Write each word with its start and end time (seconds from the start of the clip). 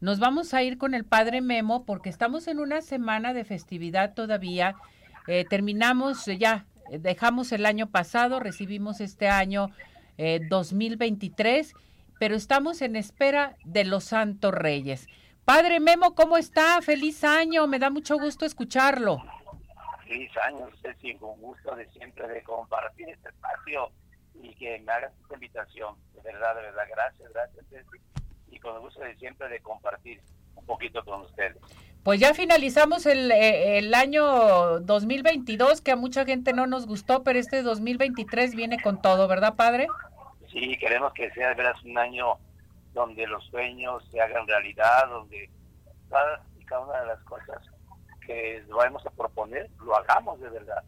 nos 0.00 0.18
vamos 0.20 0.54
a 0.54 0.62
ir 0.62 0.78
con 0.78 0.94
el 0.94 1.04
Padre 1.04 1.40
Memo 1.40 1.84
porque 1.84 2.08
estamos 2.08 2.48
en 2.48 2.60
una 2.60 2.82
semana 2.82 3.32
de 3.32 3.44
festividad 3.44 4.14
todavía. 4.14 4.76
Eh, 5.26 5.44
terminamos 5.48 6.26
ya, 6.26 6.66
dejamos 6.90 7.52
el 7.52 7.66
año 7.66 7.88
pasado, 7.90 8.40
recibimos 8.40 9.00
este 9.00 9.28
año 9.28 9.70
2023, 10.48 11.74
pero 12.18 12.34
estamos 12.34 12.82
en 12.82 12.96
espera 12.96 13.56
de 13.64 13.84
los 13.84 14.04
Santos 14.04 14.52
Reyes. 14.52 15.06
Padre 15.48 15.80
Memo, 15.80 16.14
¿cómo 16.14 16.36
está? 16.36 16.82
Feliz 16.82 17.24
año, 17.24 17.66
me 17.66 17.78
da 17.78 17.88
mucho 17.88 18.18
gusto 18.18 18.44
escucharlo. 18.44 19.22
Feliz 20.06 20.30
año, 20.44 20.68
Ceci, 20.82 21.14
con 21.14 21.40
gusto 21.40 21.74
de 21.74 21.88
siempre 21.90 22.28
de 22.28 22.42
compartir 22.42 23.08
este 23.08 23.30
espacio 23.30 23.90
y 24.42 24.54
que 24.56 24.78
me 24.80 24.92
hagas 24.92 25.12
esta 25.22 25.34
invitación. 25.34 25.94
De 26.14 26.20
verdad, 26.20 26.54
de 26.54 26.62
verdad, 26.62 26.82
gracias, 26.90 27.32
gracias, 27.32 27.64
Ceci. 27.70 28.17
Y 28.50 28.58
con 28.58 28.80
gusto 28.80 29.00
de 29.00 29.16
siempre 29.16 29.48
de 29.48 29.60
compartir 29.60 30.20
un 30.54 30.64
poquito 30.66 31.04
con 31.04 31.22
ustedes. 31.22 31.56
Pues 32.02 32.20
ya 32.20 32.32
finalizamos 32.32 33.06
el, 33.06 33.30
eh, 33.30 33.78
el 33.78 33.94
año 33.94 34.80
2022, 34.80 35.80
que 35.80 35.92
a 35.92 35.96
mucha 35.96 36.24
gente 36.24 36.52
no 36.52 36.66
nos 36.66 36.86
gustó, 36.86 37.22
pero 37.22 37.38
este 37.38 37.62
2023 37.62 38.54
viene 38.54 38.80
con 38.80 39.02
todo, 39.02 39.28
¿verdad, 39.28 39.56
padre? 39.56 39.88
Sí, 40.50 40.76
queremos 40.78 41.12
que 41.12 41.30
sea 41.32 41.54
un 41.84 41.98
año 41.98 42.38
donde 42.94 43.26
los 43.26 43.44
sueños 43.46 44.02
se 44.10 44.20
hagan 44.20 44.46
realidad, 44.46 45.08
donde 45.08 45.50
cada 46.08 46.42
y 46.58 46.64
cada 46.64 46.80
una 46.82 47.00
de 47.00 47.06
las 47.06 47.22
cosas 47.24 47.58
que 48.26 48.62
vamos 48.68 49.04
a 49.06 49.10
proponer 49.10 49.68
lo 49.84 49.96
hagamos 49.96 50.40
de 50.40 50.48
verdad. 50.50 50.82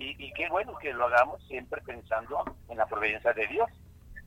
Y, 0.00 0.32
qué 0.34 0.48
bueno 0.48 0.78
que 0.78 0.92
lo 0.92 1.06
hagamos 1.06 1.42
siempre 1.48 1.82
pensando 1.82 2.44
en 2.68 2.78
la 2.78 2.86
providencia 2.86 3.32
de 3.32 3.48
Dios, 3.48 3.68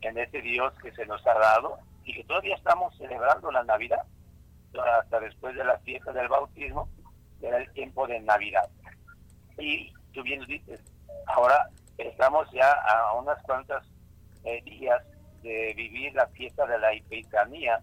en 0.01 0.17
ese 0.17 0.41
Dios 0.41 0.73
que 0.83 0.91
se 0.91 1.05
nos 1.05 1.25
ha 1.25 1.33
dado 1.33 1.79
y 2.11 2.13
que 2.13 2.23
todavía 2.25 2.55
estamos 2.55 2.95
celebrando 2.97 3.51
la 3.51 3.63
Navidad, 3.63 4.05
hasta 4.99 5.19
después 5.21 5.55
de 5.55 5.63
la 5.63 5.77
fiesta 5.79 6.11
del 6.11 6.27
bautismo, 6.27 6.89
era 7.41 7.57
el 7.57 7.71
tiempo 7.71 8.05
de 8.05 8.19
Navidad. 8.19 8.69
Y 9.57 9.93
tú 10.13 10.21
bien 10.21 10.45
dices, 10.45 10.81
ahora 11.27 11.69
estamos 11.97 12.51
ya 12.51 12.69
a 12.69 13.13
unas 13.13 13.41
cuantas 13.43 13.85
eh, 14.43 14.61
días 14.63 15.01
de 15.41 15.73
vivir 15.75 16.13
la 16.13 16.27
fiesta 16.27 16.65
de 16.65 16.79
la 16.79 16.91
Epifanía, 16.93 17.81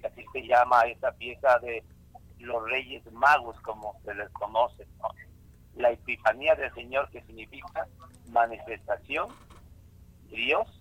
que 0.00 0.08
así 0.08 0.24
se 0.32 0.46
llama 0.46 0.82
esta 0.82 1.12
fiesta 1.12 1.60
de 1.60 1.84
los 2.40 2.68
Reyes 2.68 3.04
Magos, 3.12 3.60
como 3.60 3.94
se 4.04 4.12
les 4.14 4.28
conoce. 4.30 4.88
La 5.76 5.90
Epifanía 5.90 6.56
del 6.56 6.74
Señor, 6.74 7.08
que 7.10 7.22
significa 7.22 7.86
manifestación 8.26 9.28
Dios 10.30 10.77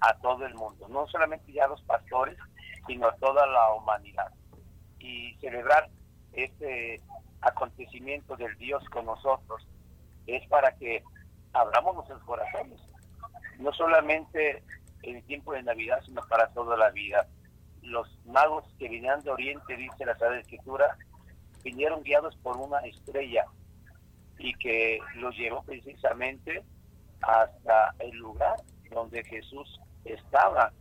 a 0.00 0.14
todo 0.18 0.46
el 0.46 0.54
mundo, 0.54 0.88
no 0.88 1.06
solamente 1.08 1.52
ya 1.52 1.64
a 1.64 1.68
los 1.68 1.82
pastores, 1.82 2.38
sino 2.86 3.08
a 3.08 3.16
toda 3.16 3.46
la 3.46 3.74
humanidad. 3.74 4.32
Y 4.98 5.34
celebrar 5.40 5.88
este 6.32 7.00
acontecimiento 7.40 8.36
del 8.36 8.56
Dios 8.58 8.84
con 8.90 9.06
nosotros 9.06 9.66
es 10.26 10.46
para 10.48 10.72
que 10.76 11.02
abramos 11.52 11.94
nuestros 11.96 12.22
corazones, 12.24 12.80
no 13.58 13.72
solamente 13.72 14.62
en 15.02 15.16
el 15.16 15.24
tiempo 15.24 15.52
de 15.52 15.62
Navidad, 15.62 16.00
sino 16.04 16.22
para 16.28 16.48
toda 16.48 16.76
la 16.76 16.90
vida. 16.90 17.26
Los 17.82 18.08
magos 18.26 18.64
que 18.78 18.88
vinieron 18.88 19.22
de 19.22 19.30
Oriente, 19.30 19.76
dice 19.76 20.04
la 20.04 20.16
Sagrada 20.18 20.40
Escritura, 20.40 20.96
vinieron 21.62 22.02
guiados 22.02 22.36
por 22.36 22.56
una 22.56 22.80
estrella 22.80 23.44
y 24.38 24.54
que 24.54 24.98
los 25.16 25.36
llevó 25.36 25.62
precisamente 25.62 26.62
hasta 27.22 27.94
el 27.98 28.16
lugar 28.16 28.56
donde 28.90 29.22
Jesús 29.24 29.79
estaba 30.04 30.72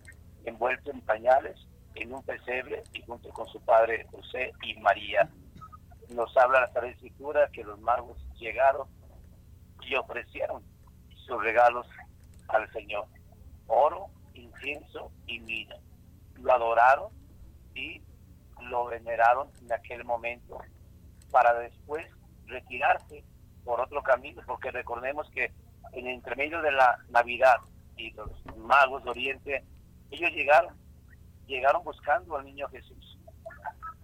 envuelto 0.46 0.92
en 0.92 1.02
pañales, 1.02 1.58
en 1.96 2.14
un 2.14 2.24
pesebre 2.24 2.84
y 2.94 3.02
junto 3.04 3.30
con 3.30 3.48
su 3.48 3.60
padre 3.62 4.08
José 4.12 4.54
y 4.64 4.76
María. 4.80 5.30
Nos 6.10 6.36
habla 6.38 6.62
la 6.62 6.68
Sagrada 6.68 6.90
Escritura 6.90 7.50
que 7.52 7.64
los 7.64 7.80
magos 7.80 8.18
llegaron 8.40 8.88
y 9.82 9.96
ofrecieron 9.96 10.64
sus 11.26 11.42
regalos 11.44 11.88
al 12.48 12.72
Señor 12.72 13.06
oro, 13.70 14.08
incienso 14.34 15.12
y 15.28 15.40
mina. 15.40 15.76
Lo 16.36 16.54
adoraron 16.54 17.12
y 17.76 18.02
lo 18.62 18.86
veneraron 18.86 19.50
en 19.62 19.72
aquel 19.72 20.04
momento 20.04 20.60
para 21.32 21.54
después 21.60 22.06
retirarse 22.48 23.24
por 23.64 23.80
otro 23.80 24.02
camino, 24.02 24.42
porque 24.46 24.72
recordemos 24.72 25.30
que 25.30 25.52
en 25.94 26.08
el 26.08 26.16
intermedio 26.16 26.62
de 26.62 26.72
la 26.72 26.98
Navidad 27.10 27.58
y 28.00 28.12
los 28.12 28.32
magos 28.58 29.04
de 29.04 29.10
Oriente, 29.10 29.64
ellos 30.12 30.32
llegaron, 30.32 30.74
llegaron 31.48 31.84
buscando 31.84 32.38
al 32.38 32.46
niño 32.46 32.68
Jesús 32.70 33.18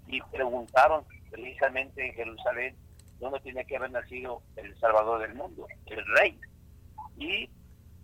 y 0.07 0.21
preguntaron 0.21 1.05
precisamente 1.31 2.05
en 2.05 2.13
Jerusalén 2.13 2.75
dónde 3.19 3.39
tiene 3.39 3.65
que 3.65 3.77
haber 3.77 3.91
nacido 3.91 4.41
el 4.57 4.77
Salvador 4.79 5.21
del 5.21 5.35
mundo, 5.35 5.67
el 5.85 6.05
Rey. 6.17 6.39
Y 7.17 7.49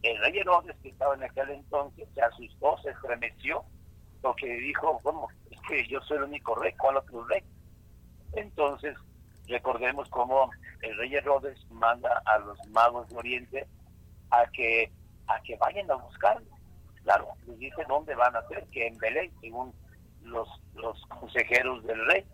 el 0.04 0.18
rey 0.20 0.38
Herodes, 0.38 0.76
que 0.82 0.90
estaba 0.90 1.14
en 1.16 1.24
aquel 1.24 1.50
entonces, 1.50 2.08
se 2.16 2.22
asustó, 2.22 2.78
se 2.82 2.90
estremeció, 2.92 3.64
porque 4.22 4.48
dijo, 4.48 5.00
bueno, 5.04 5.28
es 5.50 5.60
que 5.68 5.88
yo 5.88 6.02
soy 6.02 6.18
el 6.18 6.24
único 6.24 6.56
rey, 6.56 6.74
¿cuál 6.74 6.98
otro 6.98 7.26
rey? 7.26 7.44
Entonces, 8.34 8.96
recordemos 9.48 10.10
cómo 10.10 10.50
el 10.82 10.98
rey 10.98 11.14
Herodes 11.14 11.60
manda 11.70 12.22
a 12.26 12.40
los 12.40 12.58
magos 12.70 13.10
de 13.10 13.18
Oriente 13.18 13.68
a 14.32 14.48
que, 14.48 14.92
a 15.36 15.42
que 15.44 15.56
vayan 15.58 15.90
a 15.92 15.96
buscarlo. 15.96 16.48
Claro, 17.04 17.30
les 17.48 17.58
dice 17.58 17.84
dónde 17.88 18.16
van 18.16 18.36
a 18.36 18.48
ser, 18.48 18.66
que 18.68 18.88
en 18.88 18.98
Belén, 18.98 19.32
según 19.42 19.74
los, 20.24 20.48
los 20.76 21.02
consejeros 21.08 21.84
del 21.84 22.06
rey. 22.08 22.26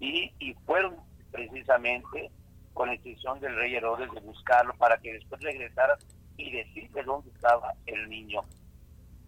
Y, 0.00 0.32
y 0.38 0.54
fueron 0.66 0.96
precisamente 1.30 2.30
con 2.74 2.88
la 2.88 2.94
instrucción 2.94 3.40
del 3.40 3.56
rey 3.56 3.74
Herodes 3.76 4.10
de 4.12 4.20
buscarlo 4.20 4.74
para 4.74 4.98
que 4.98 5.14
después 5.14 5.40
regresara 5.42 5.96
y 6.36 6.50
decirle 6.50 7.02
dónde 7.04 7.30
estaba 7.30 7.72
el 7.86 8.08
niño. 8.08 8.40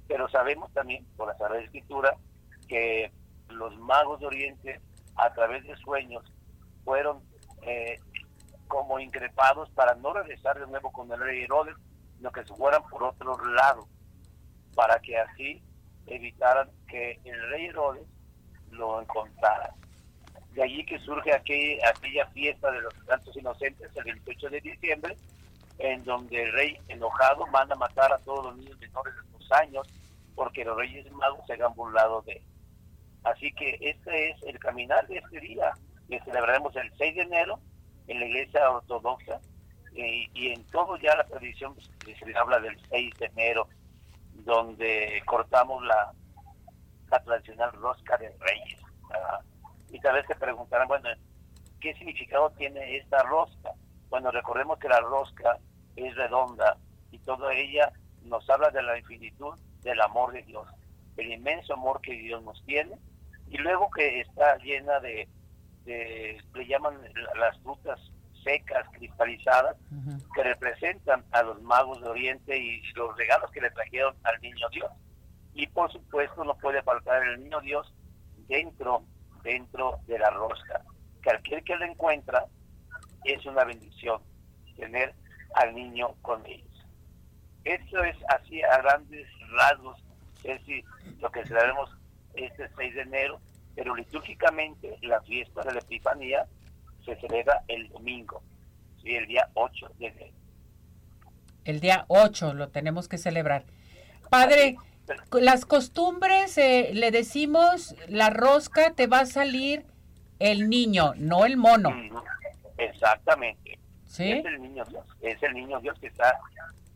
Pero 0.08 0.28
sabemos 0.28 0.72
también, 0.72 1.06
por 1.16 1.28
la 1.28 1.38
Sagrada 1.38 1.62
Escritura, 1.62 2.16
que 2.68 3.10
los 3.48 3.76
magos 3.78 4.20
de 4.20 4.26
Oriente, 4.26 4.80
a 5.16 5.32
través 5.32 5.64
de 5.64 5.76
sueños, 5.76 6.24
fueron 6.84 7.22
eh, 7.62 7.98
como 8.68 8.98
increpados 8.98 9.70
para 9.70 9.94
no 9.94 10.12
regresar 10.12 10.58
de 10.58 10.66
nuevo 10.66 10.92
con 10.92 11.10
el 11.12 11.20
rey 11.20 11.44
Herodes, 11.44 11.76
sino 12.16 12.30
que 12.32 12.44
se 12.44 12.54
fueran 12.54 12.82
por 12.88 13.04
otro 13.04 13.36
lado, 13.52 13.86
para 14.74 14.98
que 15.00 15.18
así 15.18 15.62
evitaran 16.06 16.70
que 16.88 17.18
el 17.24 17.50
rey 17.50 17.66
Herodes 17.66 18.06
lo 18.70 19.00
encontrara. 19.00 19.74
De 20.52 20.62
allí 20.62 20.84
que 20.86 20.98
surge 21.00 21.32
aquella, 21.32 21.90
aquella 21.90 22.26
fiesta 22.28 22.70
de 22.70 22.80
los 22.80 22.94
santos 23.06 23.36
inocentes 23.36 23.90
el 23.94 24.04
28 24.04 24.50
de 24.50 24.60
diciembre, 24.60 25.16
en 25.78 26.04
donde 26.04 26.42
el 26.42 26.52
rey 26.52 26.78
enojado 26.88 27.46
manda 27.48 27.74
matar 27.74 28.12
a 28.12 28.18
todos 28.18 28.46
los 28.46 28.56
niños 28.56 28.78
menores 28.78 29.14
de 29.14 29.30
dos 29.38 29.52
años 29.52 29.86
porque 30.34 30.64
los 30.64 30.76
reyes 30.76 31.10
magos 31.12 31.44
se 31.46 31.54
hagan 31.54 31.74
burlado 31.74 32.22
de 32.22 32.32
él. 32.32 32.42
Así 33.24 33.52
que 33.52 33.76
este 33.80 34.30
es 34.30 34.42
el 34.44 34.58
caminar 34.58 35.06
de 35.08 35.18
este 35.18 35.40
día, 35.40 35.72
que 36.08 36.20
celebraremos 36.20 36.74
el 36.76 36.90
6 36.96 37.16
de 37.16 37.22
enero 37.22 37.58
en 38.06 38.20
la 38.20 38.26
iglesia 38.26 38.70
ortodoxa 38.70 39.40
y, 39.96 40.48
en 40.52 40.64
todo 40.64 40.96
ya 40.96 41.16
la 41.16 41.24
tradición 41.24 41.74
se 42.04 42.36
habla 42.36 42.60
del 42.60 42.78
6 42.90 43.14
de 43.18 43.26
enero, 43.26 43.68
donde 44.44 45.22
cortamos 45.24 45.84
la, 45.84 46.12
la 47.10 47.22
tradicional 47.22 47.72
rosca 47.72 48.16
de 48.18 48.28
reyes. 48.38 48.80
Y 49.90 50.00
tal 50.00 50.14
vez 50.14 50.26
se 50.26 50.34
preguntarán, 50.34 50.88
bueno, 50.88 51.08
¿qué 51.80 51.94
significado 51.94 52.50
tiene 52.50 52.96
esta 52.96 53.22
rosca? 53.22 53.70
Bueno, 54.10 54.30
recordemos 54.30 54.78
que 54.78 54.88
la 54.88 55.00
rosca 55.00 55.58
es 55.96 56.14
redonda 56.16 56.76
y 57.10 57.18
toda 57.20 57.54
ella 57.54 57.92
nos 58.22 58.48
habla 58.50 58.70
de 58.70 58.82
la 58.82 58.98
infinitud 58.98 59.58
del 59.82 60.00
amor 60.00 60.32
de 60.32 60.42
Dios, 60.42 60.66
el 61.16 61.32
inmenso 61.32 61.74
amor 61.74 62.00
que 62.00 62.12
Dios 62.12 62.42
nos 62.42 62.62
tiene 62.66 62.96
y 63.48 63.58
luego 63.58 63.90
que 63.90 64.20
está 64.20 64.56
llena 64.58 64.98
de, 65.00 65.28
le 65.84 66.66
llaman 66.66 66.98
las 67.38 67.58
frutas 67.60 68.00
secas, 68.46 68.86
cristalizadas, 68.92 69.76
que 70.34 70.42
representan 70.42 71.24
a 71.32 71.42
los 71.42 71.60
magos 71.62 72.00
de 72.00 72.08
Oriente 72.08 72.56
y 72.56 72.80
los 72.94 73.16
regalos 73.16 73.50
que 73.50 73.60
le 73.60 73.70
trajeron 73.70 74.14
al 74.22 74.40
niño 74.40 74.68
Dios. 74.70 74.90
Y 75.54 75.66
por 75.66 75.90
supuesto 75.90 76.44
no 76.44 76.54
puede 76.54 76.80
faltar 76.82 77.22
el 77.24 77.42
niño 77.42 77.60
Dios 77.60 77.92
dentro, 78.46 79.02
dentro 79.42 79.98
de 80.06 80.18
la 80.18 80.30
rosca, 80.30 80.82
que 81.22 81.30
aquel 81.30 81.64
que 81.64 81.76
lo 81.76 81.84
encuentra 81.84 82.46
es 83.24 83.44
una 83.46 83.64
bendición 83.64 84.22
tener 84.76 85.12
al 85.56 85.74
niño 85.74 86.14
con 86.22 86.44
ellos. 86.46 86.86
Esto 87.64 88.04
es 88.04 88.16
así 88.28 88.62
a 88.62 88.78
grandes 88.78 89.26
rasgos, 89.50 89.98
es 90.44 90.60
decir, 90.60 90.84
lo 91.18 91.30
que 91.32 91.44
celebramos 91.46 91.90
este 92.34 92.68
6 92.76 92.94
de 92.94 93.02
enero, 93.02 93.40
pero 93.74 93.96
litúrgicamente 93.96 94.96
la 95.02 95.20
fiesta 95.22 95.62
de 95.62 95.72
la 95.72 95.80
Epifanía 95.80 96.46
se 97.06 97.16
celebra 97.16 97.62
el 97.68 97.88
domingo, 97.88 98.42
¿sí? 99.02 99.14
el 99.14 99.26
día 99.26 99.48
8 99.54 99.92
de 99.98 100.06
enero. 100.08 100.32
El 101.64 101.80
día 101.80 102.04
8 102.08 102.54
lo 102.54 102.68
tenemos 102.68 103.08
que 103.08 103.16
celebrar. 103.16 103.64
Padre, 104.28 104.76
las 105.32 105.64
costumbres, 105.64 106.58
eh, 106.58 106.90
le 106.92 107.10
decimos, 107.10 107.94
la 108.08 108.30
rosca 108.30 108.92
te 108.92 109.06
va 109.06 109.20
a 109.20 109.26
salir 109.26 109.86
el 110.38 110.68
niño, 110.68 111.14
no 111.16 111.44
el 111.44 111.56
mono. 111.56 111.94
Exactamente. 112.76 113.78
¿Sí? 114.06 114.32
Es 114.32 114.44
el 114.44 114.62
niño 114.62 114.84
Dios, 114.84 115.04
es 115.20 115.42
el 115.42 115.54
niño 115.54 115.80
Dios 115.80 115.98
que 115.98 116.08
está 116.08 116.38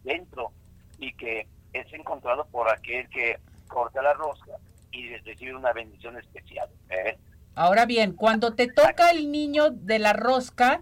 dentro 0.04 0.52
y 0.98 1.12
que 1.14 1.46
es 1.72 1.92
encontrado 1.92 2.46
por 2.46 2.68
aquel 2.68 3.08
que 3.08 3.38
corta 3.68 4.02
la 4.02 4.12
rosca 4.14 4.52
y 4.92 5.16
recibe 5.18 5.54
una 5.54 5.72
bendición 5.72 6.18
especial. 6.18 6.68
¿eh? 6.90 7.16
Ahora 7.60 7.84
bien, 7.84 8.14
cuando 8.14 8.54
te 8.54 8.68
toca 8.68 9.10
el 9.10 9.30
niño 9.30 9.68
de 9.68 9.98
la 9.98 10.14
rosca, 10.14 10.80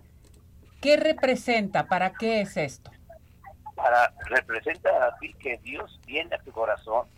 ¿qué 0.80 0.96
representa? 0.96 1.88
¿Para 1.88 2.12
qué 2.12 2.40
es 2.40 2.56
esto? 2.56 2.92
Para 3.74 4.14
representa 4.26 4.88
a 5.06 5.18
ti 5.18 5.34
que 5.40 5.58
Dios 5.64 5.98
viene 6.06 6.36
a 6.36 6.38
tu 6.38 6.52
corazón, 6.52 7.08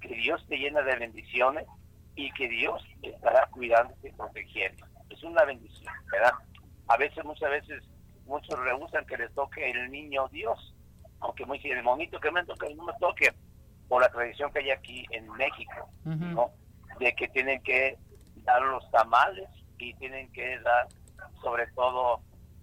que 0.00 0.14
Dios 0.14 0.42
te 0.48 0.56
llena 0.56 0.80
de 0.80 0.96
bendiciones 0.96 1.66
y 2.16 2.32
que 2.32 2.48
Dios 2.48 2.82
estará 3.02 3.46
cuidando 3.50 3.92
y 4.02 4.10
protegiendo. 4.10 4.86
Es 5.10 5.22
una 5.22 5.44
bendición, 5.44 5.92
¿verdad? 6.10 6.32
A 6.88 6.96
veces, 6.96 7.22
muchas 7.22 7.50
veces, 7.50 7.84
muchos 8.24 8.58
rehusan 8.58 9.04
que 9.04 9.18
les 9.18 9.30
toque 9.34 9.70
el 9.70 9.90
niño 9.90 10.28
Dios, 10.28 10.74
aunque 11.18 11.44
muy 11.44 11.60
el 11.62 11.82
monito 11.82 12.18
que 12.20 12.30
me 12.30 12.42
toque, 12.46 12.74
no 12.74 12.84
me 12.84 12.94
toque, 12.98 13.34
por 13.86 14.00
la 14.00 14.08
tradición 14.08 14.50
que 14.50 14.60
hay 14.60 14.70
aquí 14.70 15.04
en 15.10 15.30
México, 15.32 15.90
¿no? 16.06 16.52
De 16.98 17.14
que 17.14 17.28
tienen 17.28 17.62
que 17.62 17.98
dar 18.40 18.62
los 18.62 18.90
tamales 18.90 19.48
y 19.78 19.94
tienen 19.94 20.30
que 20.32 20.58
dar, 20.60 20.88
sobre 21.42 21.66
todo, 21.68 22.20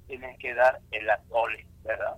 tienen 0.08 0.38
que 0.38 0.54
dar 0.54 0.80
el 0.92 1.10
atole, 1.10 1.66
¿verdad? 1.84 2.16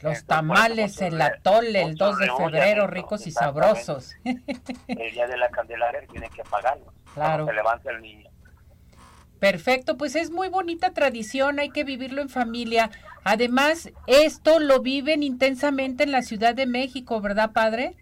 Los 0.00 0.24
tamales, 0.24 1.00
el 1.02 1.20
atole, 1.20 1.82
el 1.82 1.94
2 1.94 2.18
de 2.18 2.30
febrero, 2.32 2.86
ricos 2.86 3.26
y 3.26 3.30
sabrosos. 3.30 4.14
El 4.24 5.12
día 5.12 5.26
de 5.26 5.36
la 5.36 5.50
Candelaria 5.50 6.06
tienen 6.06 6.30
que 6.30 6.42
pagarlos. 6.44 6.94
Claro. 7.12 7.46
Se 7.46 7.52
levanta 7.52 7.90
el 7.90 8.00
niño. 8.00 8.30
Perfecto, 9.38 9.96
pues 9.96 10.16
es 10.16 10.30
muy 10.30 10.48
bonita 10.48 10.92
tradición, 10.92 11.58
hay 11.58 11.70
que 11.70 11.84
vivirlo 11.84 12.20
en 12.20 12.28
familia. 12.28 12.90
Además, 13.24 13.90
esto 14.06 14.58
lo 14.58 14.80
viven 14.80 15.22
intensamente 15.22 16.04
en 16.04 16.12
la 16.12 16.22
Ciudad 16.22 16.54
de 16.54 16.66
México, 16.66 17.20
¿verdad, 17.20 17.52
padre? 17.52 17.96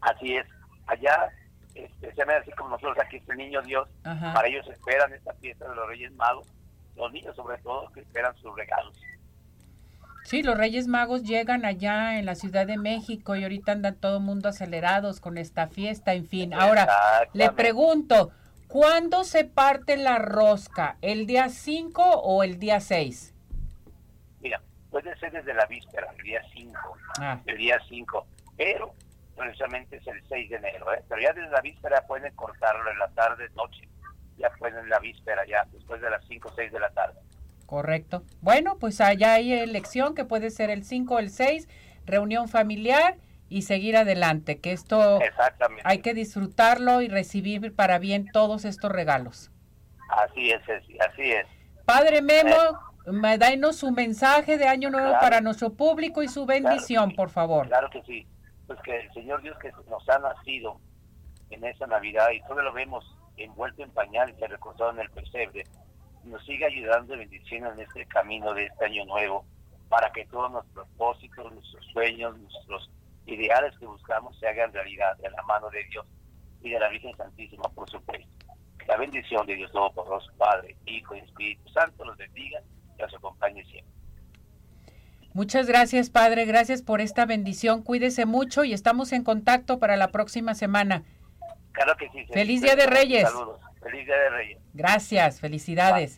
Así 0.00 0.36
es. 0.36 0.46
Allá, 0.86 1.30
este, 1.74 2.14
se 2.14 2.24
me 2.24 2.34
así 2.34 2.50
como 2.52 2.70
nosotros 2.70 2.98
aquí, 2.98 3.16
este 3.16 3.34
niño 3.34 3.62
Dios, 3.62 3.88
para 4.02 4.46
ellos 4.46 4.66
esperan 4.68 5.12
esta 5.12 5.32
fiesta 5.34 5.68
de 5.68 5.74
los 5.74 5.88
Reyes 5.88 6.12
Magos, 6.12 6.46
los 6.96 7.12
niños 7.12 7.34
sobre 7.34 7.58
todo 7.58 7.90
que 7.92 8.00
esperan 8.00 8.34
sus 8.36 8.54
regalos. 8.56 8.96
Sí, 10.24 10.42
los 10.42 10.56
Reyes 10.56 10.86
Magos 10.86 11.22
llegan 11.22 11.66
allá 11.66 12.18
en 12.18 12.24
la 12.24 12.34
Ciudad 12.34 12.66
de 12.66 12.78
México 12.78 13.36
y 13.36 13.42
ahorita 13.42 13.72
andan 13.72 13.96
todo 13.96 14.16
el 14.18 14.22
mundo 14.22 14.48
acelerados 14.48 15.20
con 15.20 15.36
esta 15.36 15.68
fiesta, 15.68 16.14
en 16.14 16.26
fin. 16.26 16.54
Ahora, 16.54 16.88
le 17.34 17.50
pregunto, 17.50 18.30
¿cuándo 18.68 19.24
se 19.24 19.44
parte 19.44 19.98
la 19.98 20.18
rosca? 20.18 20.96
¿El 21.02 21.26
día 21.26 21.50
5 21.50 22.02
o 22.02 22.42
el 22.42 22.58
día 22.58 22.80
6? 22.80 23.34
Mira, 24.40 24.62
puede 24.90 25.14
ser 25.18 25.32
desde 25.32 25.52
la 25.52 25.66
víspera, 25.66 26.10
el 26.16 26.24
día 26.24 26.42
5, 26.54 26.78
ah. 27.20 27.40
el 27.44 27.58
día 27.58 27.78
5, 27.86 28.26
pero 28.56 28.94
precisamente 29.36 29.96
es 29.96 30.06
el 30.06 30.22
6 30.28 30.50
de 30.50 30.56
enero, 30.56 30.92
¿eh? 30.92 31.02
pero 31.08 31.20
ya 31.20 31.32
desde 31.32 31.50
la 31.50 31.60
víspera 31.60 32.06
pueden 32.06 32.34
cortarlo 32.34 32.90
en 32.90 32.98
la 32.98 33.08
tarde, 33.08 33.48
noche, 33.54 33.88
ya 34.36 34.50
pueden 34.58 34.78
en 34.78 34.88
la 34.88 34.98
víspera, 34.98 35.44
ya 35.46 35.64
después 35.72 36.00
de 36.00 36.10
las 36.10 36.24
5 36.26 36.48
o 36.48 36.54
6 36.54 36.72
de 36.72 36.80
la 36.80 36.90
tarde. 36.90 37.20
Correcto. 37.66 38.24
Bueno, 38.40 38.78
pues 38.78 39.00
allá 39.00 39.34
hay 39.34 39.52
elección 39.52 40.14
que 40.14 40.24
puede 40.24 40.50
ser 40.50 40.70
el 40.70 40.84
5 40.84 41.14
o 41.14 41.18
el 41.18 41.30
6, 41.30 41.68
reunión 42.04 42.48
familiar 42.48 43.16
y 43.48 43.62
seguir 43.62 43.96
adelante, 43.96 44.60
que 44.60 44.72
esto 44.72 45.18
hay 45.84 45.98
que 45.98 46.14
disfrutarlo 46.14 47.02
y 47.02 47.08
recibir 47.08 47.74
para 47.74 47.98
bien 47.98 48.30
todos 48.32 48.64
estos 48.64 48.90
regalos. 48.90 49.50
Así 50.10 50.50
es, 50.50 50.62
así 51.00 51.32
es. 51.32 51.46
Padre 51.84 52.22
Memo, 52.22 52.56
eh. 53.06 53.38
danos 53.38 53.76
su 53.76 53.90
mensaje 53.92 54.58
de 54.58 54.66
Año 54.66 54.90
Nuevo 54.90 55.12
para 55.20 55.40
nuestro 55.40 55.72
público 55.72 56.22
y 56.22 56.28
su 56.28 56.46
bendición, 56.46 57.14
por 57.14 57.30
favor. 57.30 57.68
Claro 57.68 57.90
que 57.90 58.02
sí. 58.02 58.26
Pues 58.66 58.78
que 58.80 58.96
el 58.96 59.12
Señor 59.12 59.42
Dios 59.42 59.58
que 59.58 59.70
nos 59.88 60.08
ha 60.08 60.18
nacido 60.18 60.80
en 61.50 61.64
esta 61.64 61.86
Navidad 61.86 62.30
y 62.30 62.40
todo 62.42 62.62
lo 62.62 62.72
vemos 62.72 63.04
envuelto 63.36 63.82
en 63.82 63.90
pañales 63.90 64.36
y 64.38 64.44
recostado 64.46 64.90
en 64.90 65.00
el 65.00 65.10
pesebre, 65.10 65.64
nos 66.24 66.44
siga 66.44 66.66
ayudando 66.66 67.14
y 67.14 67.18
bendiciendo 67.18 67.70
en 67.72 67.80
este 67.80 68.06
camino 68.06 68.54
de 68.54 68.66
este 68.66 68.86
año 68.86 69.04
nuevo, 69.04 69.44
para 69.88 70.10
que 70.12 70.26
todos 70.26 70.50
nuestros 70.50 70.88
propósitos, 70.88 71.52
nuestros 71.52 71.84
sueños, 71.92 72.38
nuestros 72.38 72.90
ideales 73.26 73.76
que 73.78 73.86
buscamos 73.86 74.38
se 74.38 74.48
hagan 74.48 74.72
realidad 74.72 75.16
de 75.18 75.30
la 75.30 75.42
mano 75.42 75.68
de 75.70 75.84
Dios 75.84 76.06
y 76.62 76.70
de 76.70 76.80
la 76.80 76.88
Virgen 76.88 77.16
Santísima, 77.16 77.64
por 77.74 77.88
supuesto. 77.90 78.28
La 78.86 78.96
bendición 78.96 79.46
de 79.46 79.54
Dios 79.54 79.72
Todopoderoso, 79.72 80.30
Padre, 80.36 80.76
Hijo 80.86 81.14
y 81.14 81.20
Espíritu 81.20 81.68
Santo 81.70 82.04
los 82.04 82.16
bendiga 82.16 82.60
y 82.98 83.02
los 83.02 83.14
acompañe 83.14 83.64
siempre. 83.64 83.92
Muchas 85.34 85.66
gracias, 85.66 86.10
Padre. 86.10 86.44
Gracias 86.44 86.80
por 86.80 87.00
esta 87.00 87.26
bendición. 87.26 87.82
Cuídese 87.82 88.24
mucho 88.24 88.62
y 88.62 88.72
estamos 88.72 89.12
en 89.12 89.24
contacto 89.24 89.80
para 89.80 89.96
la 89.96 90.12
próxima 90.12 90.54
semana. 90.54 91.02
Claro 91.72 91.96
que 91.96 92.08
sí. 92.10 92.24
Feliz 92.32 92.62
Día 92.62 92.76
de 92.76 92.86
Reyes. 92.86 93.24
Saludos. 93.24 93.60
Feliz 93.82 94.06
Día 94.06 94.16
de 94.16 94.30
Reyes. 94.30 94.58
Gracias, 94.74 95.40
felicidades. 95.40 96.12